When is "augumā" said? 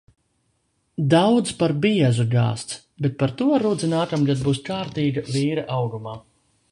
5.81-6.15